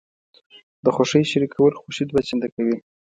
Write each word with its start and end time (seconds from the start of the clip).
د 0.83 0.85
خوښیو 0.95 1.29
شریکول 1.31 1.73
خوښي 1.81 2.03
دوه 2.07 2.21
چنده 2.27 2.47
کوي. 2.55 2.77